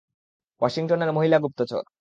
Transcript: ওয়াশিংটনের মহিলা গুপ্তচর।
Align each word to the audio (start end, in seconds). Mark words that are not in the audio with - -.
ওয়াশিংটনের 0.61 1.11
মহিলা 1.13 1.37
গুপ্তচর। 1.39 1.83